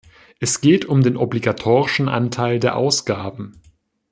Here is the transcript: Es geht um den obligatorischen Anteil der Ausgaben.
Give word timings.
Es 0.39 0.61
geht 0.61 0.85
um 0.85 1.03
den 1.03 1.15
obligatorischen 1.15 2.09
Anteil 2.09 2.59
der 2.59 2.75
Ausgaben. 2.75 3.61